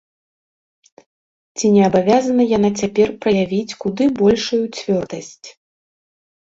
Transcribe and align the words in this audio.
Ці 1.57 1.65
не 1.75 1.83
абавязана 1.89 2.43
яна 2.57 2.69
цяпер 2.81 3.07
праявіць 3.29 3.77
куды 3.85 4.03
большую 4.27 4.63
цвёрдасць? 4.77 5.35